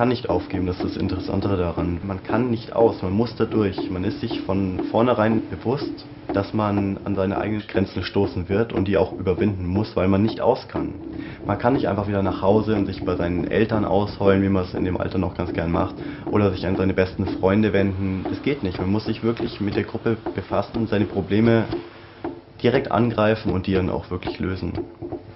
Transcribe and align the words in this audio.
kann 0.00 0.08
nicht 0.08 0.30
aufgeben, 0.30 0.64
das 0.64 0.76
ist 0.76 0.96
das 0.96 0.96
Interessantere 0.96 1.58
daran. 1.58 2.00
Man 2.02 2.22
kann 2.22 2.48
nicht 2.48 2.72
aus, 2.72 3.02
man 3.02 3.12
muss 3.12 3.36
da 3.36 3.44
durch. 3.44 3.90
Man 3.90 4.02
ist 4.02 4.18
sich 4.20 4.40
von 4.40 4.80
vornherein 4.90 5.42
bewusst, 5.50 6.06
dass 6.32 6.54
man 6.54 6.98
an 7.04 7.16
seine 7.16 7.36
eigenen 7.36 7.66
Grenzen 7.66 8.02
stoßen 8.02 8.48
wird 8.48 8.72
und 8.72 8.88
die 8.88 8.96
auch 8.96 9.12
überwinden 9.12 9.66
muss, 9.66 9.94
weil 9.96 10.08
man 10.08 10.22
nicht 10.22 10.40
aus 10.40 10.66
kann. 10.68 10.94
Man 11.44 11.58
kann 11.58 11.74
nicht 11.74 11.86
einfach 11.86 12.08
wieder 12.08 12.22
nach 12.22 12.40
Hause 12.40 12.76
und 12.76 12.86
sich 12.86 13.04
bei 13.04 13.14
seinen 13.16 13.46
Eltern 13.46 13.84
ausheulen, 13.84 14.42
wie 14.42 14.48
man 14.48 14.64
es 14.64 14.72
in 14.72 14.86
dem 14.86 14.96
Alter 14.96 15.18
noch 15.18 15.36
ganz 15.36 15.52
gern 15.52 15.70
macht, 15.70 15.96
oder 16.30 16.50
sich 16.50 16.66
an 16.66 16.76
seine 16.76 16.94
besten 16.94 17.26
Freunde 17.26 17.74
wenden. 17.74 18.24
Das 18.26 18.40
geht 18.42 18.62
nicht. 18.62 18.80
Man 18.80 18.90
muss 18.90 19.04
sich 19.04 19.22
wirklich 19.22 19.60
mit 19.60 19.76
der 19.76 19.84
Gruppe 19.84 20.16
befassen, 20.34 20.86
seine 20.86 21.04
Probleme 21.04 21.64
direkt 22.62 22.90
angreifen 22.90 23.52
und 23.52 23.66
die 23.66 23.74
dann 23.74 23.90
auch 23.90 24.10
wirklich 24.10 24.38
lösen. 24.38 24.72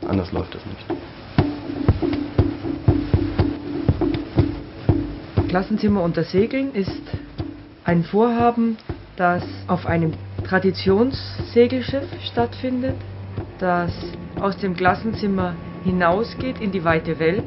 Anders 0.09 0.33
läuft 0.33 0.55
das 0.55 0.65
nicht. 0.65 1.14
Klassenzimmer 5.55 6.03
unter 6.03 6.25
Segeln 6.25 6.75
ist 6.75 7.01
ein 7.85 8.03
Vorhaben, 8.03 8.77
das 9.15 9.45
auf 9.69 9.87
einem 9.87 10.15
Traditionssegelschiff 10.43 12.09
stattfindet, 12.25 12.97
das 13.61 13.93
aus 14.41 14.57
dem 14.57 14.75
Klassenzimmer 14.75 15.55
hinausgeht 15.85 16.61
in 16.61 16.73
die 16.73 16.83
weite 16.83 17.21
Welt 17.21 17.45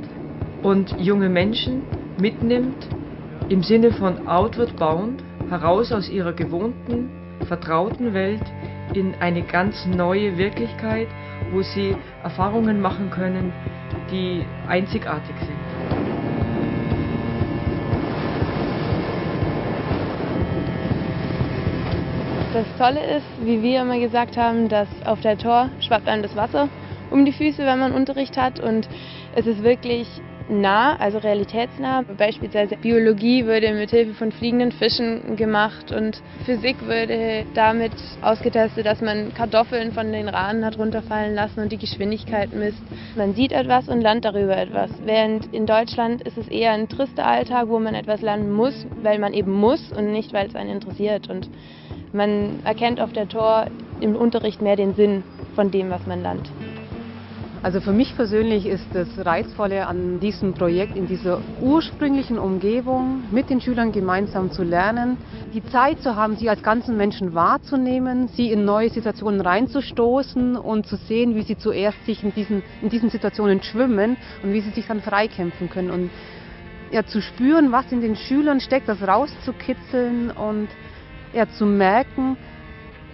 und 0.63 0.95
junge 1.01 1.27
Menschen 1.27 1.83
mitnimmt 2.17 2.87
im 3.49 3.61
Sinne 3.61 3.91
von 3.91 4.25
Outward 4.25 4.77
Bound 4.77 5.21
heraus 5.49 5.91
aus 5.91 6.07
ihrer 6.07 6.31
gewohnten, 6.31 7.09
vertrauten 7.45 8.13
Welt 8.13 8.53
in 8.93 9.15
eine 9.19 9.41
ganz 9.41 9.85
neue 9.85 10.37
Wirklichkeit, 10.37 11.09
wo 11.51 11.61
sie 11.61 11.93
Erfahrungen 12.23 12.79
machen 12.79 13.09
können, 13.09 13.51
die 14.09 14.45
einzigartig 14.65 15.35
sind. 15.39 15.56
Das 22.57 22.75
Tolle 22.79 23.17
ist, 23.17 23.45
wie 23.45 23.61
wir 23.61 23.81
immer 23.81 23.99
gesagt 23.99 24.35
haben, 24.35 24.67
dass 24.67 24.87
auf 25.05 25.21
der 25.21 25.37
Tor 25.37 25.69
schwappt 25.79 26.07
einem 26.07 26.23
das 26.23 26.35
Wasser 26.35 26.69
um 27.11 27.23
die 27.23 27.31
Füße, 27.31 27.63
wenn 27.63 27.77
man 27.77 27.93
Unterricht 27.93 28.35
hat 28.35 28.59
und 28.59 28.87
es 29.35 29.45
ist 29.45 29.63
wirklich 29.63 30.07
nah, 30.49 30.95
also 30.95 31.19
realitätsnah. 31.19 32.01
Beispielsweise 32.17 32.75
Biologie 32.81 33.45
würde 33.45 33.73
mit 33.73 33.91
Hilfe 33.91 34.15
von 34.15 34.31
fliegenden 34.31 34.71
Fischen 34.71 35.35
gemacht 35.35 35.91
und 35.91 36.19
Physik 36.45 36.81
würde 36.81 37.45
damit 37.53 37.93
ausgetestet, 38.21 38.87
dass 38.87 39.01
man 39.01 39.35
Kartoffeln 39.35 39.91
von 39.91 40.11
den 40.11 40.27
Rahnen 40.27 40.65
hat 40.65 40.79
runterfallen 40.79 41.35
lassen 41.35 41.59
und 41.59 41.71
die 41.71 41.77
Geschwindigkeit 41.77 42.53
misst. 42.53 42.81
Man 43.15 43.35
sieht 43.35 43.51
etwas 43.51 43.87
und 43.87 44.01
lernt 44.01 44.25
darüber 44.25 44.57
etwas. 44.57 44.89
Während 45.05 45.45
in 45.53 45.67
Deutschland 45.67 46.23
ist 46.23 46.39
es 46.39 46.47
eher 46.47 46.71
ein 46.71 46.89
trister 46.89 47.27
Alltag, 47.27 47.67
wo 47.67 47.77
man 47.77 47.93
etwas 47.93 48.21
lernen 48.21 48.51
muss, 48.51 48.87
weil 48.95 49.19
man 49.19 49.33
eben 49.33 49.51
muss 49.51 49.91
und 49.91 50.11
nicht, 50.11 50.33
weil 50.33 50.47
es 50.47 50.55
einen 50.55 50.71
interessiert. 50.71 51.29
Und 51.29 51.51
man 52.17 52.59
erkennt 52.65 52.99
auf 52.99 53.13
der 53.13 53.29
Tor 53.29 53.67
im 54.01 54.15
Unterricht 54.15 54.61
mehr 54.61 54.75
den 54.75 54.93
Sinn 54.93 55.23
von 55.55 55.71
dem, 55.71 55.89
was 55.89 56.05
man 56.05 56.21
lernt. 56.21 56.51
Also 57.63 57.81
für 57.81 57.91
mich 57.91 58.15
persönlich 58.15 58.65
ist 58.65 58.85
das 58.93 59.07
Reizvolle 59.17 59.87
an 59.87 60.19
diesem 60.19 60.53
Projekt, 60.53 60.95
in 60.95 61.07
dieser 61.07 61.41
ursprünglichen 61.59 62.37
Umgebung 62.37 63.23
mit 63.31 63.49
den 63.49 63.59
Schülern 63.59 63.91
gemeinsam 63.91 64.51
zu 64.51 64.63
lernen, 64.63 65.17
die 65.53 65.65
Zeit 65.65 65.99
zu 66.01 66.15
haben, 66.15 66.37
sie 66.37 66.49
als 66.49 66.61
ganzen 66.61 66.95
Menschen 66.97 67.33
wahrzunehmen, 67.33 68.27
sie 68.27 68.51
in 68.51 68.63
neue 68.63 68.89
Situationen 68.89 69.41
reinzustoßen 69.41 70.55
und 70.55 70.85
zu 70.85 70.95
sehen, 70.95 71.35
wie 71.35 71.41
sie 71.41 71.57
zuerst 71.57 72.05
sich 72.05 72.23
in 72.23 72.33
diesen, 72.33 72.63
in 72.81 72.89
diesen 72.89 73.09
Situationen 73.09 73.61
schwimmen 73.63 74.17
und 74.43 74.53
wie 74.53 74.61
sie 74.61 74.69
sich 74.69 74.87
dann 74.87 75.01
freikämpfen 75.01 75.69
können. 75.69 75.89
Und 75.89 76.09
ja, 76.91 77.05
zu 77.05 77.21
spüren, 77.21 77.71
was 77.71 77.91
in 77.91 78.01
den 78.01 78.15
Schülern 78.15 78.59
steckt, 78.59 78.87
das 78.87 79.01
rauszukitzeln 79.05 80.31
und 80.31 80.69
ja, 81.33 81.47
zu 81.47 81.65
merken, 81.65 82.37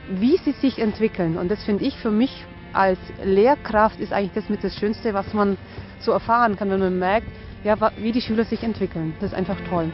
wie 0.10 0.38
sie 0.38 0.52
sich 0.52 0.80
entwickeln. 0.80 1.38
Und 1.38 1.50
das 1.50 1.64
finde 1.64 1.86
ich 1.86 1.98
für 1.98 2.12
mich 2.12 2.46
als 2.74 3.00
Lehrkraft 3.24 4.00
ist 4.00 4.12
eigentlich 4.12 4.34
das 4.34 4.50
mit 4.50 4.64
das 4.64 4.76
Schönste, 4.76 5.14
was 5.14 5.34
man 5.34 5.58
so 6.00 6.12
erfahren 6.12 6.56
kann, 6.56 6.70
wenn 6.70 6.80
man 6.80 6.98
merkt, 6.98 7.28
ja, 7.64 7.78
wie 7.98 8.12
die 8.12 8.22
Schüler 8.22 8.44
sich 8.44 8.64
entwickeln. 8.64 9.14
Das 9.20 9.32
ist 9.32 9.38
einfach 9.38 9.58
toll. 9.70 9.92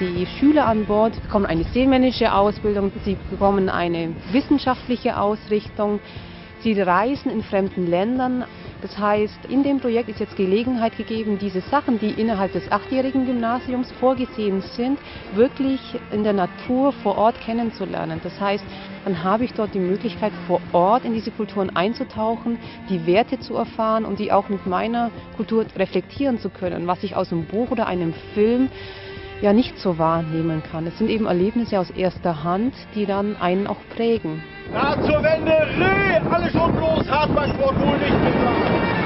Die 0.00 0.26
Schüler 0.26 0.66
an 0.66 0.84
Bord 0.86 1.20
bekommen 1.22 1.46
eine 1.46 1.64
seemännische 1.64 2.34
Ausbildung, 2.34 2.90
sie 3.04 3.16
bekommen 3.30 3.68
eine 3.68 4.14
wissenschaftliche 4.32 5.18
Ausrichtung, 5.18 6.00
sie 6.60 6.78
reisen 6.80 7.30
in 7.30 7.42
fremden 7.42 7.86
Ländern. 7.86 8.44
Das 8.82 8.98
heißt, 8.98 9.46
in 9.46 9.62
dem 9.62 9.78
Projekt 9.78 10.08
ist 10.08 10.18
jetzt 10.18 10.34
Gelegenheit 10.34 10.96
gegeben, 10.96 11.38
diese 11.38 11.60
Sachen, 11.60 12.00
die 12.00 12.10
innerhalb 12.20 12.50
des 12.50 12.70
achtjährigen 12.72 13.24
Gymnasiums 13.26 13.92
vorgesehen 13.92 14.60
sind, 14.60 14.98
wirklich 15.30 16.00
in 16.10 16.24
der 16.24 16.32
Natur 16.32 16.92
vor 16.92 17.16
Ort 17.16 17.38
kennenzulernen. 17.40 18.20
Das 18.20 18.40
heißt, 18.40 18.64
dann 19.04 19.22
habe 19.22 19.44
ich 19.44 19.54
dort 19.54 19.72
die 19.74 19.78
Möglichkeit, 19.78 20.32
vor 20.34 20.62
Ort 20.72 21.04
in 21.04 21.14
diese 21.14 21.30
Kulturen 21.30 21.70
einzutauchen, 21.70 22.58
die 22.88 23.06
Werte 23.06 23.38
zu 23.38 23.54
erfahren 23.54 24.04
und 24.04 24.18
die 24.18 24.32
auch 24.32 24.48
mit 24.48 24.66
meiner 24.66 25.12
Kultur 25.36 25.64
reflektieren 25.76 26.38
zu 26.40 26.50
können, 26.50 26.88
was 26.88 27.04
ich 27.04 27.14
aus 27.14 27.30
einem 27.32 27.46
Buch 27.46 27.70
oder 27.70 27.86
einem 27.86 28.12
Film 28.34 28.68
ja 29.42 29.52
nicht 29.52 29.76
so 29.78 29.98
wahrnehmen 29.98 30.62
kann. 30.62 30.86
Es 30.86 30.96
sind 30.98 31.10
eben 31.10 31.26
Erlebnisse 31.26 31.80
aus 31.80 31.90
erster 31.90 32.44
Hand, 32.44 32.74
die 32.94 33.06
dann 33.06 33.36
einen 33.36 33.66
auch 33.66 33.80
prägen. 33.94 34.42
Na, 34.72 34.94
zur 35.02 35.22
Wende, 35.22 35.50
Reh! 35.50 36.20
Alle 36.30 36.50
schon 36.50 36.72
bloß, 36.76 37.10
Hartmannsburg 37.10 37.78
wohl 37.80 37.98
nicht 37.98 38.18
bezahlt! 38.24 39.02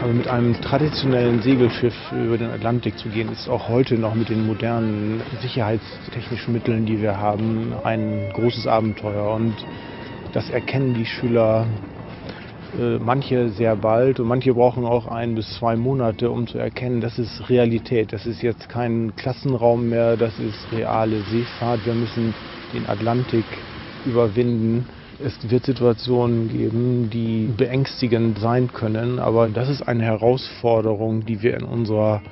Also 0.00 0.14
mit 0.14 0.26
einem 0.26 0.60
traditionellen 0.60 1.42
Segelschiff 1.42 1.94
über 2.10 2.36
den 2.36 2.50
Atlantik 2.50 2.98
zu 2.98 3.08
gehen, 3.10 3.30
ist 3.30 3.48
auch 3.48 3.68
heute 3.68 3.94
noch 3.94 4.14
mit 4.14 4.30
den 4.30 4.46
modernen 4.46 5.22
sicherheitstechnischen 5.42 6.52
Mitteln, 6.52 6.86
die 6.86 7.00
wir 7.00 7.18
haben, 7.18 7.74
ein 7.84 8.30
großes 8.32 8.66
Abenteuer. 8.66 9.32
Und 9.32 9.54
das 10.32 10.50
erkennen 10.50 10.94
die 10.94 11.06
Schüler 11.06 11.66
manche 12.74 13.50
sehr 13.50 13.76
bald 13.76 14.18
und 14.20 14.28
manche 14.28 14.54
brauchen 14.54 14.84
auch 14.84 15.06
ein 15.06 15.34
bis 15.34 15.58
zwei 15.58 15.76
Monate, 15.76 16.30
um 16.30 16.46
zu 16.46 16.58
erkennen, 16.58 17.00
das 17.00 17.18
ist 17.18 17.48
Realität. 17.50 18.12
Das 18.12 18.26
ist 18.26 18.42
jetzt 18.42 18.68
kein 18.68 19.14
Klassenraum 19.16 19.88
mehr, 19.88 20.16
das 20.16 20.38
ist 20.38 20.72
reale 20.72 21.20
Seefahrt. 21.30 21.84
Wir 21.84 21.94
müssen 21.94 22.34
den 22.72 22.88
Atlantik 22.88 23.44
überwinden. 24.06 24.86
Es 25.24 25.50
wird 25.50 25.66
Situationen 25.66 26.48
geben, 26.48 27.10
die 27.10 27.48
beängstigend 27.56 28.38
sein 28.38 28.72
können, 28.72 29.18
aber 29.18 29.48
das 29.48 29.68
ist 29.68 29.82
eine 29.82 30.04
Herausforderung, 30.04 31.24
die 31.26 31.42
wir 31.42 31.56
in 31.56 31.64
unserer 31.64 32.22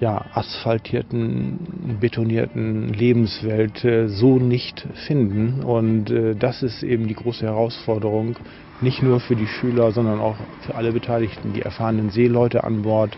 ja, 0.00 0.26
asphaltierten, 0.34 1.96
betonierten 2.00 2.92
Lebenswelt 2.92 3.84
äh, 3.84 4.08
so 4.08 4.38
nicht 4.38 4.86
finden. 5.06 5.62
Und 5.62 6.10
äh, 6.10 6.34
das 6.34 6.62
ist 6.62 6.82
eben 6.82 7.08
die 7.08 7.14
große 7.14 7.46
Herausforderung, 7.46 8.36
nicht 8.80 9.02
nur 9.02 9.20
für 9.20 9.36
die 9.36 9.46
Schüler, 9.46 9.90
sondern 9.92 10.20
auch 10.20 10.36
für 10.60 10.74
alle 10.74 10.92
Beteiligten, 10.92 11.52
die 11.52 11.62
erfahrenen 11.62 12.10
Seeleute 12.10 12.64
an 12.64 12.82
Bord 12.82 13.16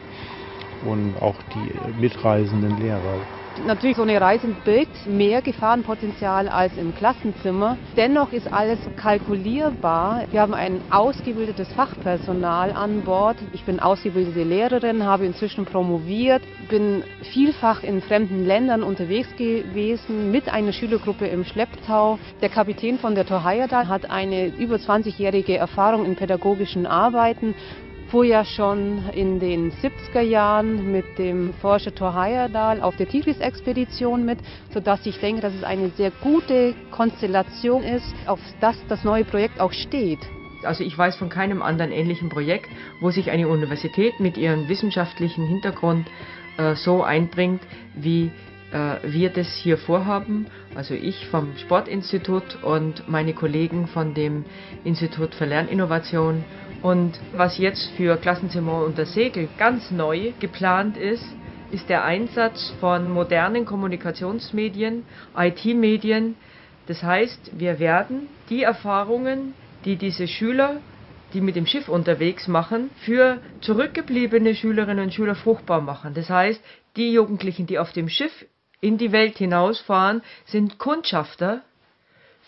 und 0.82 1.16
auch 1.16 1.42
die 1.54 1.72
mitreisenden 1.98 2.76
Lehrer. 2.76 3.20
Natürlich, 3.64 3.96
so 3.96 4.02
eine 4.02 4.20
Reise 4.20 4.48
birgt 4.64 5.06
mehr 5.06 5.42
Gefahrenpotenzial 5.42 6.48
als 6.48 6.76
im 6.76 6.94
Klassenzimmer. 6.94 7.78
Dennoch 7.96 8.32
ist 8.32 8.52
alles 8.52 8.78
kalkulierbar. 8.96 10.24
Wir 10.30 10.40
haben 10.42 10.54
ein 10.54 10.80
ausgebildetes 10.90 11.72
Fachpersonal 11.72 12.72
an 12.72 13.02
Bord. 13.02 13.36
Ich 13.52 13.64
bin 13.64 13.80
ausgebildete 13.80 14.44
Lehrerin, 14.44 15.04
habe 15.04 15.26
inzwischen 15.26 15.64
promoviert, 15.64 16.42
bin 16.68 17.02
vielfach 17.32 17.82
in 17.82 18.00
fremden 18.00 18.44
Ländern 18.44 18.82
unterwegs 18.82 19.34
gewesen 19.36 20.30
mit 20.30 20.48
einer 20.48 20.72
Schülergruppe 20.72 21.26
im 21.26 21.44
Schlepptau. 21.44 22.18
Der 22.40 22.48
Kapitän 22.50 22.98
von 22.98 23.14
der 23.14 23.26
Torheierdal 23.26 23.88
hat 23.88 24.10
eine 24.10 24.46
über 24.46 24.76
20-jährige 24.76 25.56
Erfahrung 25.56 26.04
in 26.04 26.16
pädagogischen 26.16 26.86
Arbeiten 26.86 27.54
fuhr 28.10 28.24
ja 28.24 28.44
schon 28.44 29.08
in 29.12 29.38
den 29.38 29.70
70er 29.70 30.20
Jahren 30.20 30.90
mit 30.90 31.18
dem 31.18 31.52
Forscher 31.60 31.94
Thor 31.94 32.14
Heyerdahl 32.14 32.80
auf 32.80 32.96
der 32.96 33.08
Tigris-Expedition 33.08 34.24
mit, 34.24 34.38
sodass 34.72 35.04
ich 35.04 35.18
denke, 35.20 35.42
dass 35.42 35.54
es 35.54 35.62
eine 35.62 35.90
sehr 35.90 36.10
gute 36.22 36.74
Konstellation 36.90 37.82
ist, 37.82 38.14
auf 38.26 38.40
das 38.60 38.76
das 38.88 39.04
neue 39.04 39.24
Projekt 39.24 39.60
auch 39.60 39.72
steht. 39.72 40.20
Also 40.64 40.82
ich 40.82 40.96
weiß 40.96 41.16
von 41.16 41.28
keinem 41.28 41.62
anderen 41.62 41.92
ähnlichen 41.92 42.30
Projekt, 42.30 42.68
wo 43.00 43.10
sich 43.10 43.30
eine 43.30 43.46
Universität 43.46 44.18
mit 44.20 44.36
ihrem 44.36 44.68
wissenschaftlichen 44.68 45.46
Hintergrund 45.46 46.06
äh, 46.56 46.74
so 46.74 47.02
einbringt, 47.02 47.60
wie 47.94 48.32
äh, 48.72 48.96
wir 49.04 49.30
das 49.30 49.54
hier 49.54 49.78
vorhaben. 49.78 50.46
Also 50.74 50.94
ich 50.94 51.26
vom 51.26 51.56
Sportinstitut 51.58 52.62
und 52.62 53.08
meine 53.08 53.34
Kollegen 53.34 53.86
von 53.86 54.14
dem 54.14 54.44
Institut 54.84 55.34
für 55.34 55.44
Lerninnovation 55.44 56.44
und 56.82 57.18
was 57.32 57.58
jetzt 57.58 57.90
für 57.96 58.16
Klassenzimmer 58.16 58.84
unter 58.84 59.06
Segel 59.06 59.48
ganz 59.58 59.90
neu 59.90 60.32
geplant 60.40 60.96
ist, 60.96 61.24
ist 61.70 61.88
der 61.88 62.04
Einsatz 62.04 62.72
von 62.80 63.10
modernen 63.10 63.66
Kommunikationsmedien, 63.66 65.04
IT-Medien. 65.36 66.36
Das 66.86 67.02
heißt, 67.02 67.58
wir 67.58 67.78
werden 67.78 68.28
die 68.48 68.62
Erfahrungen, 68.62 69.54
die 69.84 69.96
diese 69.96 70.26
Schüler 70.26 70.80
die 71.34 71.40
mit 71.40 71.56
dem 71.56 71.66
Schiff 71.66 71.88
unterwegs 71.88 72.48
machen, 72.48 72.90
für 73.04 73.40
zurückgebliebene 73.60 74.54
Schülerinnen 74.54 75.04
und 75.04 75.14
Schüler 75.14 75.34
fruchtbar 75.34 75.80
machen. 75.80 76.14
Das 76.14 76.30
heißt, 76.30 76.62
die 76.96 77.12
Jugendlichen, 77.12 77.66
die 77.66 77.78
auf 77.78 77.92
dem 77.92 78.08
Schiff 78.08 78.46
in 78.80 78.98
die 78.98 79.12
Welt 79.12 79.36
hinausfahren, 79.38 80.22
sind 80.46 80.78
Kundschafter 80.78 81.62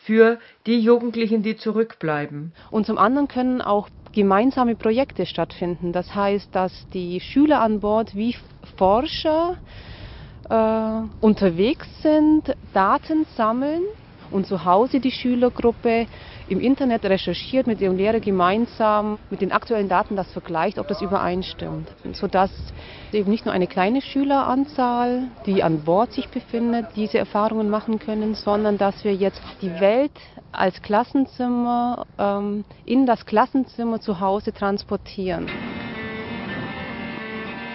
für 0.04 0.38
die 0.66 0.80
Jugendlichen, 0.80 1.42
die 1.42 1.56
zurückbleiben. 1.56 2.52
Und 2.70 2.86
zum 2.86 2.96
anderen 2.96 3.28
können 3.28 3.60
auch 3.60 3.88
gemeinsame 4.12 4.74
Projekte 4.74 5.26
stattfinden. 5.26 5.92
Das 5.92 6.14
heißt, 6.14 6.54
dass 6.54 6.72
die 6.92 7.20
Schüler 7.20 7.60
an 7.60 7.80
Bord 7.80 8.14
wie 8.14 8.36
Forscher 8.76 9.56
äh, 10.48 11.24
unterwegs 11.24 11.88
sind, 12.02 12.56
Daten 12.72 13.24
sammeln 13.36 13.82
und 14.30 14.46
zu 14.46 14.64
Hause 14.64 15.00
die 15.00 15.10
Schülergruppe 15.10 16.06
im 16.48 16.60
Internet 16.60 17.04
recherchiert 17.04 17.66
mit 17.66 17.80
ihrem 17.80 17.96
Lehrer 17.96 18.20
gemeinsam 18.20 19.18
mit 19.30 19.40
den 19.40 19.52
aktuellen 19.52 19.88
Daten 19.88 20.16
das 20.16 20.30
vergleicht, 20.32 20.78
ob 20.78 20.88
das 20.88 21.00
übereinstimmt. 21.00 21.88
Sodass 22.12 22.50
eben 23.12 23.30
nicht 23.30 23.44
nur 23.44 23.54
eine 23.54 23.66
kleine 23.66 24.02
Schüleranzahl, 24.02 25.28
die 25.46 25.62
an 25.62 25.84
Bord 25.84 26.12
sich 26.12 26.28
befindet, 26.28 26.86
diese 26.96 27.18
Erfahrungen 27.18 27.70
machen 27.70 27.98
können, 27.98 28.34
sondern 28.34 28.78
dass 28.78 29.04
wir 29.04 29.14
jetzt 29.14 29.42
die 29.62 29.80
Welt 29.80 30.12
als 30.52 30.80
Klassenzimmer 30.82 32.06
ähm, 32.18 32.64
in 32.84 33.06
das 33.06 33.26
Klassenzimmer 33.26 34.00
zu 34.00 34.20
Hause 34.20 34.52
transportieren. 34.52 35.48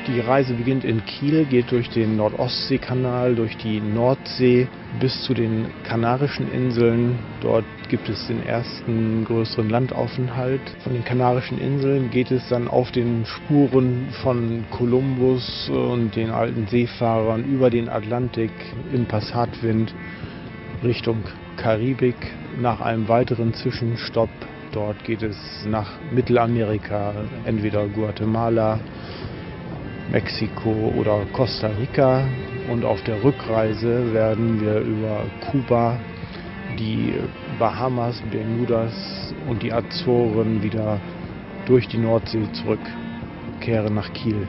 Die 0.08 0.20
Reise 0.20 0.54
beginnt 0.54 0.84
in 0.84 1.04
Kiel, 1.04 1.46
geht 1.46 1.72
durch 1.72 1.90
den 1.90 2.16
Nordostseekanal, 2.16 3.34
durch 3.34 3.58
die 3.58 3.82
Nordsee 3.82 4.68
bis 5.00 5.24
zu 5.24 5.34
den 5.34 5.66
Kanarischen 5.84 6.48
Inseln. 6.48 7.18
Dort 7.42 7.66
gibt 7.90 8.08
es 8.10 8.28
den 8.28 8.44
ersten 8.44 9.26
größeren 9.26 9.68
Landaufenthalt. 9.68 10.62
Von 10.84 10.94
den 10.94 11.04
Kanarischen 11.04 11.58
Inseln 11.58 12.12
geht 12.12 12.30
es 12.30 12.48
dann 12.50 12.68
auf 12.68 12.92
den 12.92 13.26
Spuren 13.26 14.10
von 14.22 14.66
Kolumbus 14.70 15.70
und 15.70 16.16
den 16.16 16.30
alten 16.30 16.68
Seefahrern 16.68 17.44
über 17.44 17.72
den 17.72 17.90
Atlantik 17.90 18.52
im 18.94 19.08
Passatwind 19.08 19.96
Richtung 20.84 21.24
Karibik. 21.58 22.16
Nach 22.62 22.80
einem 22.80 23.08
weiteren 23.08 23.56
Zwischenstopp 23.56 24.30
dort 24.72 25.04
geht 25.04 25.24
es 25.24 25.38
nach 25.66 25.94
Mittelamerika, 26.12 27.16
entweder 27.44 27.88
Guatemala, 27.88 28.80
Mexiko 30.12 30.94
oder 30.98 31.26
Costa 31.34 31.68
Rica. 31.80 32.24
Und 32.70 32.84
auf 32.84 33.02
der 33.04 33.24
Rückreise 33.24 34.14
werden 34.14 34.60
wir 34.60 34.80
über 34.80 35.22
Kuba, 35.52 36.00
die 36.80 37.14
Bahamas, 37.60 38.22
Bermudas 38.32 39.34
und 39.48 39.62
die 39.62 39.72
Azoren 39.72 40.62
wieder 40.64 41.00
durch 41.66 41.88
die 41.88 41.98
Nordsee 41.98 42.48
zurückkehren 42.54 43.96
nach 43.96 44.12
Kiel. 44.14 44.48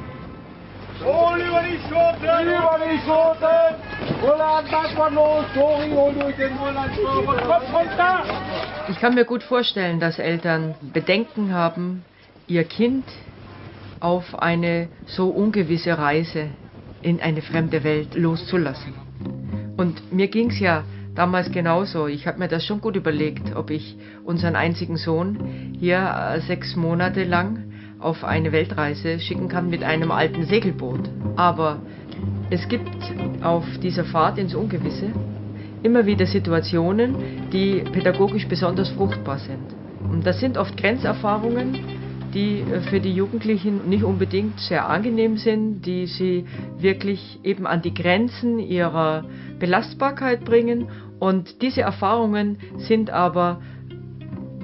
Oh, 1.04 1.34
lieber 1.36 1.62
die 1.62 1.78
Schoten! 1.88 2.48
Lieber 2.48 2.78
die 2.82 2.98
Schoten! 3.04 4.22
Roland, 4.22 4.72
was 4.72 4.96
war 4.96 5.10
los? 5.10 5.44
Dori, 5.54 5.90
hol 5.90 6.14
durch 6.14 6.36
den 6.36 6.56
Roland 6.56 6.90
Kommt 6.96 7.74
runter! 7.74 8.24
Ich 8.88 8.98
kann 8.98 9.14
mir 9.14 9.24
gut 9.24 9.42
vorstellen, 9.42 10.00
dass 10.00 10.18
Eltern 10.18 10.74
Bedenken 10.80 11.52
haben, 11.52 12.04
ihr 12.46 12.64
Kind 12.64 13.04
auf 14.00 14.38
eine 14.38 14.88
so 15.06 15.28
ungewisse 15.28 15.96
Reise 15.96 16.50
in 17.02 17.20
eine 17.20 17.42
fremde 17.42 17.84
Welt 17.84 18.14
loszulassen. 18.14 18.94
Und 19.76 20.12
mir 20.12 20.28
ging 20.28 20.50
es 20.50 20.58
ja 20.58 20.84
damals 21.14 21.50
genauso. 21.50 22.06
Ich 22.06 22.26
habe 22.26 22.38
mir 22.38 22.48
das 22.48 22.64
schon 22.64 22.80
gut 22.80 22.96
überlegt, 22.96 23.54
ob 23.54 23.70
ich 23.70 23.96
unseren 24.24 24.56
einzigen 24.56 24.96
Sohn 24.96 25.72
hier 25.78 25.98
äh, 25.98 26.40
sechs 26.40 26.76
Monate 26.76 27.24
lang 27.24 27.64
auf 27.98 28.24
eine 28.24 28.52
Weltreise 28.52 29.18
schicken 29.18 29.48
kann 29.48 29.70
mit 29.70 29.82
einem 29.82 30.10
alten 30.10 30.44
Segelboot. 30.44 31.08
Aber 31.36 31.80
es 32.50 32.68
gibt 32.68 32.90
auf 33.42 33.64
dieser 33.82 34.04
Fahrt 34.04 34.38
ins 34.38 34.54
Ungewisse 34.54 35.10
immer 35.82 36.06
wieder 36.06 36.26
Situationen, 36.26 37.50
die 37.52 37.82
pädagogisch 37.92 38.46
besonders 38.46 38.90
fruchtbar 38.90 39.38
sind. 39.38 39.74
Und 40.10 40.26
das 40.26 40.40
sind 40.40 40.56
oft 40.58 40.76
Grenzerfahrungen, 40.76 41.78
die 42.36 42.60
äh, 42.60 42.80
für 42.82 43.00
die 43.00 43.12
Jugendlichen 43.12 43.88
nicht 43.88 44.04
unbedingt 44.04 44.60
sehr 44.60 44.88
angenehm 44.88 45.38
sind, 45.38 45.82
die 45.82 46.06
sie 46.06 46.44
wirklich 46.78 47.40
eben 47.42 47.66
an 47.66 47.82
die 47.82 47.94
Grenzen 47.94 48.58
ihrer 48.58 49.24
Belastbarkeit 49.58 50.44
bringen. 50.44 50.88
Und 51.18 51.62
diese 51.62 51.80
Erfahrungen 51.80 52.58
sind 52.76 53.10
aber 53.10 53.60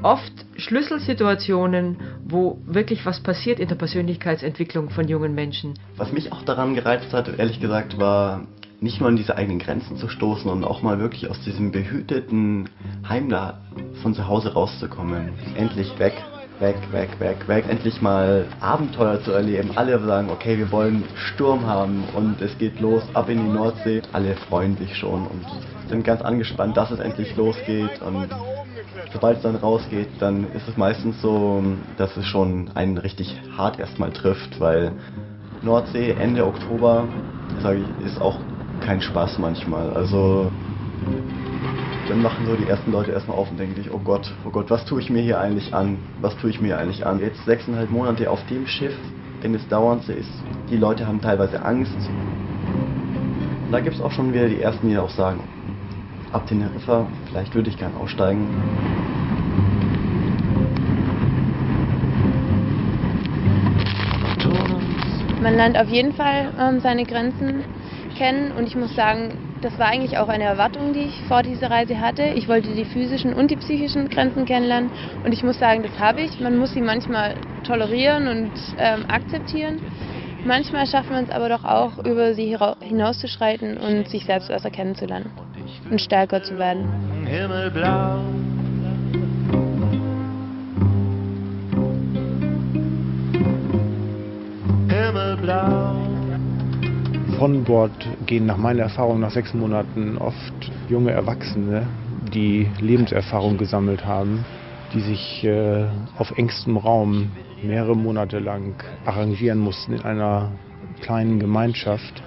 oft 0.03 0.33
Schlüsselsituationen, 0.57 1.97
wo 2.25 2.59
wirklich 2.67 3.07
was 3.07 3.21
passiert 3.21 3.59
in 3.59 3.69
der 3.69 3.77
Persönlichkeitsentwicklung 3.77 4.91
von 4.91 5.09
jungen 5.09 5.35
Menschen. 5.35 5.75
Was 5.97 6.13
mich 6.13 6.31
auch 6.33 6.43
daran 6.43 6.75
gereizt 6.75 7.13
hat, 7.13 7.39
ehrlich 7.39 7.61
gesagt, 7.61 7.99
war 7.99 8.43
nicht 8.81 9.01
nur 9.01 9.09
an 9.09 9.17
diese 9.17 9.37
eigenen 9.37 9.61
Grenzen 9.61 9.97
zu 9.97 10.09
stoßen 10.09 10.51
und 10.51 10.65
auch 10.65 10.83
mal 10.83 10.99
wirklich 10.99 11.31
aus 11.31 11.41
diesem 11.43 11.71
behüteten 11.71 12.69
Heim 13.09 13.33
von 14.03 14.13
zu 14.13 14.27
Hause 14.27 14.53
rauszukommen. 14.55 15.31
Endlich 15.57 15.99
weg 16.01 16.15
weg, 16.63 16.77
weg, 16.93 17.11
weg, 17.19 17.49
weg, 17.49 17.65
endlich 17.69 18.01
mal 18.01 18.47
Abenteuer 18.61 19.21
zu 19.25 19.33
erleben. 19.33 19.73
Alle 19.75 19.99
sagen, 19.99 20.31
okay, 20.31 20.57
wir 20.57 20.71
wollen 20.71 21.05
Sturm 21.17 21.67
haben 21.67 22.05
und 22.15 22.41
es 22.41 22.57
geht 22.57 22.79
los, 22.79 23.03
ab 23.15 23.29
in 23.29 23.39
die 23.39 23.53
Nordsee. 23.53 24.01
Alle 24.13 24.35
freuen 24.49 24.77
sich 24.77 24.97
schon 24.97 25.27
und 25.27 25.45
sind 25.89 26.05
ganz 26.05 26.23
angespannt, 26.23 26.77
dass 26.77 26.93
es 26.93 27.01
endlich 27.01 27.37
losgeht 27.37 28.01
und 28.01 28.29
sobald 29.13 29.39
es 29.39 29.43
dann 29.43 29.57
rausgeht, 29.57 30.09
dann 30.21 30.45
ist 30.55 30.69
es 30.69 30.77
meistens 30.77 31.21
so, 31.21 31.63
dass 31.99 32.17
es 32.17 32.25
schon 32.27 32.71
einen 32.75 32.97
richtig 32.97 33.37
hart 33.59 33.81
erstmal 33.81 34.13
trifft, 34.13 34.61
weil 34.61 34.93
Nordsee 35.63 36.13
Ende 36.13 36.47
Oktober, 36.47 37.09
sage 37.61 37.81
ich, 37.81 38.07
ist 38.07 38.21
auch 38.21 38.39
kein 38.81 39.01
Spaß 39.01 39.39
manchmal. 39.39 39.91
Also 39.91 40.51
dann 42.13 42.21
machen 42.21 42.45
so 42.45 42.55
die 42.57 42.69
ersten 42.69 42.93
Leute 42.93 43.11
erstmal 43.11 43.39
auf 43.39 43.51
und 43.51 43.59
denken 43.59 43.75
sich, 43.75 43.91
oh 43.91 43.99
Gott, 43.99 44.31
oh 44.45 44.51
Gott, 44.51 44.71
was 44.71 44.85
tue 44.85 45.01
ich 45.01 45.09
mir 45.09 45.23
hier 45.23 45.41
eigentlich 45.41 45.73
an? 45.73 45.97
Was 46.21 46.37
tue 46.37 46.51
ich 46.51 46.61
mir 46.61 46.77
eigentlich 46.77 47.07
an? 47.07 47.21
Jetzt 47.21 47.43
sechseinhalb 47.47 47.91
Monate 47.91 48.31
auf 48.31 48.45
dem 48.49 48.67
Schiff, 48.67 48.95
wenn 49.41 49.55
es 49.55 49.67
dauernd 49.69 50.07
ist, 50.11 50.29
die 50.69 50.77
Leute 50.77 51.07
haben 51.07 51.23
teilweise 51.23 51.65
Angst. 51.65 51.97
Da 53.71 53.81
gibt 53.81 53.97
es 53.97 54.03
auch 54.03 54.11
schon 54.11 54.35
wieder 54.35 54.47
die 54.47 54.61
ersten, 54.61 54.91
die 54.91 54.99
auch 54.99 55.09
sagen, 55.09 55.41
ab 56.33 56.47
Teneriffa, 56.47 57.07
vielleicht 57.31 57.55
würde 57.55 57.71
ich 57.71 57.79
gern 57.79 57.93
aussteigen. 57.99 58.47
Man 65.41 65.57
lernt 65.57 65.79
auf 65.79 65.89
jeden 65.89 66.13
Fall 66.13 66.53
ähm, 66.61 66.81
seine 66.81 67.05
Grenzen 67.05 67.65
kennen 68.19 68.53
und 68.53 68.67
ich 68.67 68.77
muss 68.77 68.95
sagen, 68.95 69.52
das 69.63 69.79
war 69.79 69.87
eigentlich 69.87 70.19
auch 70.19 70.29
eine 70.29 70.45
Erwartung, 70.45 70.93
die 70.93 71.05
ich 71.05 71.23
vor 71.29 71.43
dieser 71.43 71.71
Reise 71.71 72.01
hatte. 72.01 72.25
Ich 72.35 72.49
wollte 72.49 72.75
die 72.75 72.85
physischen 72.85 73.33
und 73.33 73.51
die 73.51 73.57
psychischen 73.57 74.09
Grenzen 74.09 74.45
kennenlernen 74.45 74.91
und 75.25 75.33
ich 75.33 75.43
muss 75.43 75.59
sagen, 75.59 75.83
das 75.83 75.99
habe 75.99 76.21
ich. 76.21 76.41
Man 76.41 76.59
muss 76.59 76.73
sie 76.73 76.81
manchmal 76.81 77.35
tolerieren 77.65 78.27
und 78.27 78.53
ähm, 78.79 79.05
akzeptieren. 79.09 79.81
Manchmal 80.45 80.87
schafft 80.89 81.11
man 81.11 81.25
es 81.25 81.31
aber 81.31 81.49
doch 81.49 81.65
auch, 81.65 82.05
über 82.05 82.35
sie 82.35 82.57
hinauszuschreiten 82.81 83.77
und 83.77 84.09
sich 84.09 84.25
selbst 84.25 84.49
besser 84.49 84.71
kennenzulernen 84.71 85.31
und 85.89 86.01
stärker 86.01 86.43
zu 86.43 86.59
werden. 86.59 86.89
Himmelblau. 87.25 88.19
Himmelblau 94.89 95.82
von 97.43 97.65
Bord 97.65 97.91
gehen 98.25 98.47
nach 98.47 98.57
meiner 98.57 98.83
Erfahrung 98.83 99.19
nach 99.19 99.33
sechs 99.33 99.53
Monaten 99.53 100.17
oft 100.17 100.71
junge 100.89 101.11
Erwachsene, 101.11 101.89
die 102.33 102.69
Lebenserfahrung 102.81 103.59
gesammelt 103.59 104.05
haben, 104.05 104.45
die 104.95 105.01
sich 105.01 105.43
äh, 105.43 105.87
auf 106.19 106.31
engstem 106.39 106.77
Raum 106.77 107.33
mehrere 107.61 107.97
Monate 107.97 108.39
lang 108.39 108.75
arrangieren 109.05 109.59
mussten 109.59 109.95
in 109.95 110.03
einer 110.03 110.53
kleinen 111.01 111.41
Gemeinschaft 111.41 112.23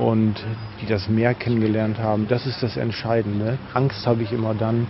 und 0.00 0.42
die 0.80 0.86
das 0.86 1.10
Meer 1.10 1.34
kennengelernt 1.34 1.98
haben. 1.98 2.26
Das 2.26 2.46
ist 2.46 2.62
das 2.62 2.78
Entscheidende. 2.78 3.58
Angst 3.74 4.06
habe 4.06 4.22
ich 4.22 4.32
immer 4.32 4.54
dann, 4.54 4.86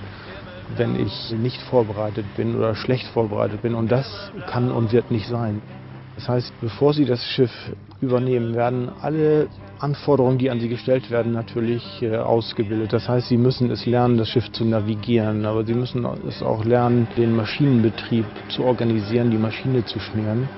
wenn 0.76 0.94
ich 1.04 1.34
nicht 1.42 1.60
vorbereitet 1.62 2.26
bin 2.36 2.54
oder 2.54 2.76
schlecht 2.76 3.08
vorbereitet 3.08 3.60
bin 3.60 3.74
und 3.74 3.90
das 3.90 4.30
kann 4.46 4.70
und 4.70 4.92
wird 4.92 5.10
nicht 5.10 5.26
sein. 5.26 5.62
Das 6.16 6.28
heißt, 6.28 6.60
bevor 6.60 6.94
Sie 6.94 7.04
das 7.04 7.24
Schiff 7.24 7.52
übernehmen, 8.00 8.54
werden 8.54 8.90
alle 9.00 9.48
Anforderungen, 9.78 10.38
die 10.38 10.50
an 10.50 10.60
Sie 10.60 10.68
gestellt 10.68 11.10
werden, 11.10 11.32
natürlich 11.32 12.02
äh, 12.02 12.16
ausgebildet. 12.16 12.92
Das 12.92 13.08
heißt, 13.08 13.28
Sie 13.28 13.36
müssen 13.36 13.70
es 13.70 13.84
lernen, 13.84 14.16
das 14.16 14.30
Schiff 14.30 14.50
zu 14.52 14.64
navigieren, 14.64 15.44
aber 15.44 15.64
Sie 15.64 15.74
müssen 15.74 16.06
es 16.26 16.42
auch 16.42 16.64
lernen, 16.64 17.06
den 17.16 17.36
Maschinenbetrieb 17.36 18.24
zu 18.48 18.64
organisieren, 18.64 19.30
die 19.30 19.38
Maschine 19.38 19.84
zu 19.84 20.00
schmieren. 20.00 20.48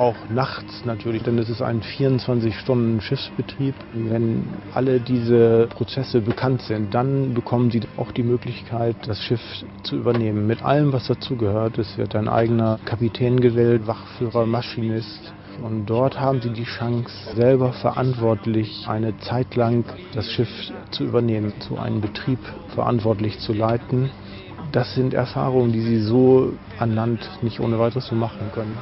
Auch 0.00 0.16
nachts 0.30 0.84
natürlich, 0.86 1.22
denn 1.22 1.38
es 1.38 1.50
ist 1.50 1.60
ein 1.60 1.82
24-Stunden-Schiffsbetrieb. 1.82 3.74
Wenn 3.92 4.44
alle 4.74 4.98
diese 4.98 5.68
Prozesse 5.68 6.22
bekannt 6.22 6.62
sind, 6.62 6.94
dann 6.94 7.34
bekommen 7.34 7.70
sie 7.70 7.82
auch 7.98 8.10
die 8.10 8.22
Möglichkeit, 8.22 8.96
das 9.06 9.22
Schiff 9.22 9.42
zu 9.82 9.96
übernehmen. 9.96 10.46
Mit 10.46 10.62
allem, 10.62 10.94
was 10.94 11.06
dazugehört. 11.06 11.76
Es 11.76 11.98
wird 11.98 12.16
ein 12.16 12.28
eigener 12.28 12.80
Kapitän 12.86 13.40
gewählt, 13.40 13.86
Wachführer, 13.86 14.46
Maschinist. 14.46 15.34
Und 15.62 15.84
dort 15.84 16.18
haben 16.18 16.40
sie 16.40 16.50
die 16.50 16.64
Chance, 16.64 17.12
selber 17.36 17.74
verantwortlich 17.74 18.86
eine 18.88 19.18
Zeit 19.18 19.54
lang 19.54 19.84
das 20.14 20.30
Schiff 20.30 20.48
zu 20.90 21.04
übernehmen, 21.04 21.52
zu 21.60 21.76
einem 21.78 22.00
Betrieb 22.00 22.38
verantwortlich 22.74 23.38
zu 23.40 23.52
leiten. 23.52 24.10
Das 24.72 24.94
sind 24.94 25.12
Erfahrungen, 25.12 25.72
die 25.72 25.82
sie 25.82 26.00
so 26.00 26.54
an 26.78 26.94
Land 26.94 27.28
nicht 27.42 27.60
ohne 27.60 27.78
weiteres 27.78 28.06
so 28.06 28.14
machen 28.14 28.50
können. 28.54 28.74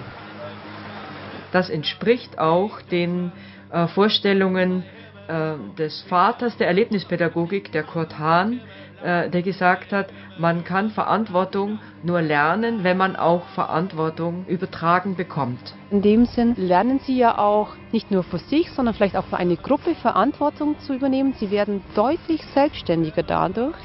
Das 1.52 1.70
entspricht 1.70 2.38
auch 2.38 2.82
den 2.82 3.32
äh, 3.72 3.86
Vorstellungen 3.88 4.84
äh, 5.28 5.54
des 5.78 6.02
Vaters 6.02 6.56
der 6.56 6.68
Erlebnispädagogik, 6.68 7.72
der 7.72 7.82
Kurt 7.82 8.18
Hahn, 8.18 8.60
äh, 9.02 9.30
der 9.30 9.42
gesagt 9.42 9.92
hat, 9.92 10.08
man 10.38 10.64
kann 10.64 10.90
Verantwortung 10.90 11.78
nur 12.02 12.20
lernen, 12.20 12.82
wenn 12.82 12.96
man 12.96 13.16
auch 13.16 13.46
Verantwortung 13.48 14.44
übertragen 14.46 15.16
bekommt. 15.16 15.74
In 15.90 16.02
dem 16.02 16.26
Sinn 16.26 16.54
lernen 16.56 16.98
Sie 17.00 17.16
ja 17.16 17.38
auch 17.38 17.76
nicht 17.92 18.10
nur 18.10 18.22
für 18.22 18.38
sich, 18.38 18.70
sondern 18.72 18.94
vielleicht 18.94 19.16
auch 19.16 19.26
für 19.26 19.36
eine 19.36 19.56
Gruppe 19.56 19.94
Verantwortung 19.94 20.78
zu 20.80 20.94
übernehmen. 20.94 21.34
Sie 21.38 21.50
werden 21.50 21.82
deutlich 21.94 22.44
selbstständiger 22.54 23.22
dadurch 23.22 23.76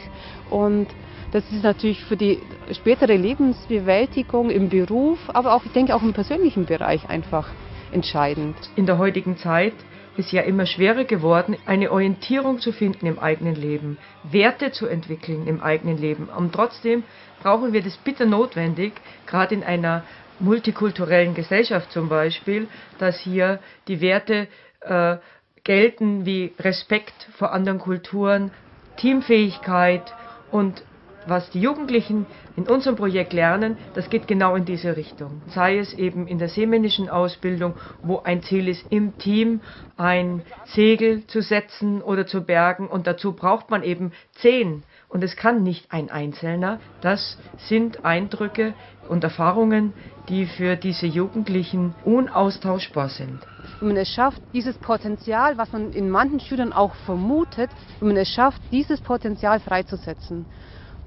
und 0.49 0.87
das 1.33 1.43
ist 1.51 1.63
natürlich 1.63 2.03
für 2.05 2.15
die 2.15 2.39
spätere 2.71 3.15
Lebensbewältigung 3.15 4.51
im 4.51 4.69
Beruf, 4.69 5.17
aber 5.29 5.55
auch, 5.55 5.65
ich 5.65 5.71
denke, 5.71 5.95
auch 5.95 6.03
im 6.03 6.13
persönlichen 6.13 6.65
Bereich 6.65 7.09
einfach 7.09 7.49
entscheidend. 7.91 8.55
In 8.75 8.85
der 8.85 8.99
heutigen 8.99 9.35
Zeit 9.37 9.73
ist 10.15 10.31
ja 10.31 10.43
immer 10.43 10.67
schwerer 10.67 11.05
geworden, 11.05 11.57
eine 11.65 11.91
Orientierung 11.91 12.59
zu 12.59 12.71
finden 12.71 13.07
im 13.07 13.17
eigenen 13.17 13.55
Leben, 13.55 13.97
Werte 14.23 14.71
zu 14.71 14.85
entwickeln 14.85 15.47
im 15.47 15.59
eigenen 15.59 15.97
Leben. 15.97 16.29
Und 16.29 16.53
trotzdem 16.53 17.03
brauchen 17.41 17.73
wir 17.73 17.81
das 17.81 17.97
bitter 17.97 18.27
notwendig, 18.27 18.93
gerade 19.25 19.55
in 19.55 19.63
einer 19.63 20.03
multikulturellen 20.39 21.33
Gesellschaft 21.33 21.91
zum 21.91 22.09
Beispiel, 22.09 22.67
dass 22.99 23.19
hier 23.19 23.59
die 23.87 24.01
Werte 24.01 24.47
äh, 24.81 25.17
gelten 25.63 26.27
wie 26.27 26.53
Respekt 26.59 27.27
vor 27.35 27.53
anderen 27.53 27.79
Kulturen, 27.79 28.51
Teamfähigkeit 28.97 30.13
und 30.51 30.83
was 31.25 31.49
die 31.51 31.61
Jugendlichen 31.61 32.25
in 32.55 32.67
unserem 32.67 32.95
Projekt 32.95 33.33
lernen, 33.33 33.77
das 33.93 34.09
geht 34.09 34.27
genau 34.27 34.55
in 34.55 34.65
diese 34.65 34.95
Richtung. 34.95 35.41
Sei 35.47 35.77
es 35.77 35.93
eben 35.93 36.27
in 36.27 36.37
der 36.37 36.49
seemännischen 36.49 37.09
Ausbildung, 37.09 37.73
wo 38.01 38.19
ein 38.19 38.43
Ziel 38.43 38.67
ist, 38.67 38.85
im 38.91 39.17
Team 39.17 39.61
ein 39.97 40.41
Segel 40.65 41.25
zu 41.27 41.41
setzen 41.41 42.01
oder 42.01 42.25
zu 42.25 42.41
bergen 42.41 42.87
und 42.87 43.07
dazu 43.07 43.33
braucht 43.33 43.69
man 43.69 43.83
eben 43.83 44.11
zehn 44.33 44.83
und 45.09 45.23
es 45.23 45.35
kann 45.35 45.63
nicht 45.63 45.91
ein 45.91 46.09
Einzelner. 46.09 46.79
Das 47.01 47.37
sind 47.57 48.03
Eindrücke 48.03 48.73
und 49.09 49.23
Erfahrungen, 49.23 49.93
die 50.29 50.45
für 50.45 50.75
diese 50.75 51.05
Jugendlichen 51.05 51.93
unaustauschbar 52.03 53.09
sind. 53.09 53.39
Wenn 53.79 53.89
man 53.89 53.97
es 53.97 54.09
schafft, 54.09 54.41
dieses 54.53 54.77
Potenzial, 54.77 55.57
was 55.57 55.71
man 55.71 55.91
in 55.91 56.09
manchen 56.09 56.39
Schülern 56.39 56.73
auch 56.73 56.95
vermutet, 57.05 57.69
wenn 57.99 58.09
man 58.09 58.17
es 58.17 58.29
schafft, 58.29 58.61
dieses 58.71 59.01
Potenzial 59.01 59.59
freizusetzen, 59.59 60.45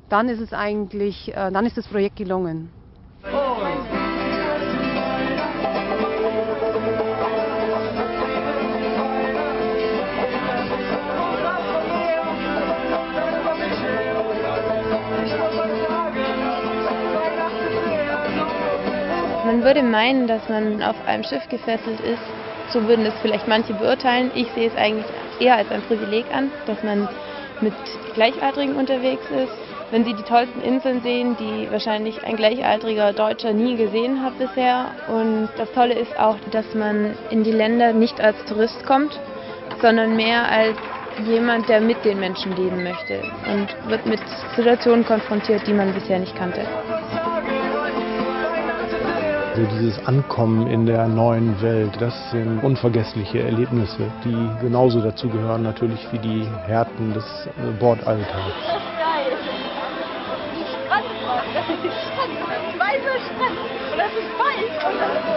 dann 0.09 0.29
ist 0.29 0.41
es 0.41 0.53
eigentlich, 0.53 1.29
äh, 1.29 1.51
dann 1.51 1.67
ist 1.67 1.77
das 1.77 1.87
Projekt 1.87 2.17
gelungen. 2.17 2.71
Man 19.45 19.63
würde 19.63 19.83
meinen, 19.83 20.27
dass 20.27 20.49
man 20.49 20.83
auf 20.83 20.97
einem 21.07 21.25
Schiff 21.25 21.49
gefesselt 21.49 22.01
ist. 22.01 22.23
So 22.73 22.87
würden 22.87 23.07
es 23.07 23.15
vielleicht 23.23 23.47
manche 23.47 23.75
beurteilen. 23.75 24.31
Ich 24.35 24.51
sehe 24.53 24.69
es 24.69 24.77
eigentlich 24.77 25.07
eher 25.39 25.57
als 25.57 25.71
ein 25.71 25.83
Privileg 25.83 26.27
an, 26.33 26.51
dass 26.67 26.83
man 26.83 27.09
mit 27.61 27.75
Gleichaltrigen 28.15 28.77
unterwegs 28.77 29.25
ist, 29.31 29.66
wenn 29.91 30.05
Sie 30.05 30.15
die 30.15 30.23
tollsten 30.23 30.61
Inseln 30.61 31.01
sehen, 31.03 31.37
die 31.39 31.71
wahrscheinlich 31.71 32.25
ein 32.25 32.37
gleichaltriger 32.37 33.13
Deutscher 33.13 33.53
nie 33.53 33.77
gesehen 33.77 34.23
hat 34.23 34.39
bisher. 34.39 34.87
Und 35.09 35.49
das 35.57 35.71
Tolle 35.73 35.95
ist 35.95 36.19
auch, 36.19 36.37
dass 36.51 36.75
man 36.75 37.15
in 37.31 37.45
die 37.45 37.53
Länder 37.53 37.93
nicht 37.93 38.21
als 38.21 38.37
Tourist 38.47 38.85
kommt, 38.85 39.19
sondern 39.81 40.17
mehr 40.17 40.51
als 40.51 40.77
jemand, 41.25 41.69
der 41.69 41.81
mit 41.81 42.05
den 42.05 42.19
Menschen 42.21 42.55
leben 42.57 42.83
möchte 42.83 43.23
und 43.53 43.91
wird 43.91 44.07
mit 44.07 44.21
Situationen 44.55 45.05
konfrontiert, 45.05 45.67
die 45.67 45.73
man 45.73 45.93
bisher 45.95 46.19
nicht 46.19 46.37
kannte. 46.37 46.61
Also 49.55 49.69
dieses 49.79 50.05
Ankommen 50.07 50.67
in 50.67 50.85
der 50.85 51.09
neuen 51.09 51.63
Welt, 51.63 51.93
das 51.99 52.31
sind 52.31 52.63
unvergessliche 52.63 53.43
Erlebnisse, 53.43 54.13
die 54.23 54.51
genauso 54.61 55.01
dazugehören 55.01 55.63
natürlich 55.63 56.07
wie 56.13 56.19
die 56.19 56.47
Härten 56.67 57.15
des 57.15 57.25
Bordalltags. 57.81 58.96
Weißer 62.79 63.19
Strand 63.27 63.59
und 63.93 63.99
das 63.99 64.13
ist 64.13 64.33
weiß 64.39 64.71
und 64.85 65.01
das 65.01 65.11
ist 65.13 65.37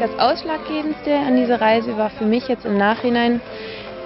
Das 0.00 0.18
Ausschlaggebendste 0.18 1.14
an 1.14 1.36
dieser 1.36 1.60
Reise 1.60 1.96
war 1.96 2.10
für 2.10 2.24
mich 2.24 2.48
jetzt 2.48 2.64
im 2.64 2.76
Nachhinein, 2.76 3.40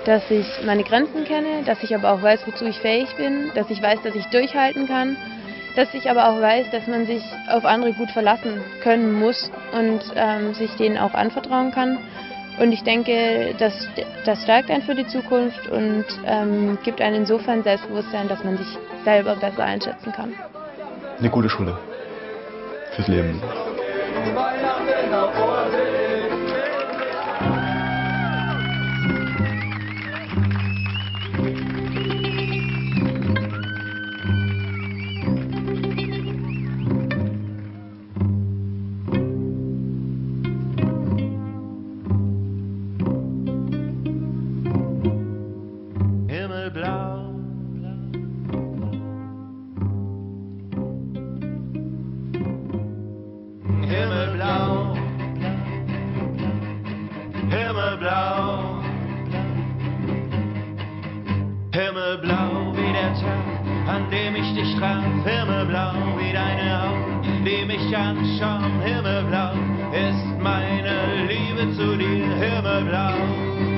dass 0.04 0.30
ich 0.30 0.46
meine 0.64 0.84
Grenzen 0.84 1.24
kenne, 1.24 1.62
dass 1.64 1.82
ich 1.82 1.94
aber 1.94 2.12
auch 2.12 2.20
weiß, 2.20 2.46
wozu 2.46 2.66
ich 2.66 2.78
fähig 2.78 3.16
bin, 3.16 3.50
dass 3.54 3.70
ich 3.70 3.80
weiß, 3.80 4.02
dass 4.02 4.14
ich 4.14 4.26
durchhalten 4.26 4.86
kann 4.86 5.16
dass 5.76 5.92
ich 5.94 6.10
aber 6.10 6.28
auch 6.28 6.40
weiß, 6.40 6.70
dass 6.70 6.86
man 6.86 7.06
sich 7.06 7.22
auf 7.48 7.64
andere 7.64 7.92
gut 7.92 8.10
verlassen 8.10 8.60
können 8.82 9.12
muss 9.12 9.50
und 9.72 10.00
ähm, 10.16 10.54
sich 10.54 10.74
denen 10.76 10.98
auch 10.98 11.14
anvertrauen 11.14 11.70
kann. 11.70 11.98
Und 12.58 12.72
ich 12.72 12.82
denke, 12.82 13.54
das, 13.58 13.86
das 14.24 14.42
stärkt 14.42 14.70
einen 14.70 14.82
für 14.82 14.94
die 14.94 15.06
Zukunft 15.06 15.68
und 15.68 16.06
ähm, 16.24 16.78
gibt 16.82 17.02
einen 17.02 17.16
insofern 17.16 17.62
Selbstbewusstsein, 17.62 18.28
dass 18.28 18.42
man 18.42 18.56
sich 18.56 18.78
selber 19.04 19.36
besser 19.36 19.64
einschätzen 19.64 20.12
kann. 20.12 20.32
Eine 21.18 21.28
gute 21.28 21.50
Schule 21.50 21.76
fürs 22.94 23.08
Leben. 23.08 23.42
Anschauen. 67.94 68.80
Himmelblau 68.82 69.52
ist 69.92 70.40
meine 70.40 71.26
Liebe 71.26 71.72
zu 71.74 71.96
dir, 71.96 72.26
Himmelblau. 72.36 73.75